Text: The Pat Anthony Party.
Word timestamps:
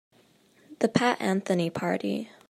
The 0.79 0.87
Pat 0.87 1.21
Anthony 1.21 1.69
Party. 1.69 2.31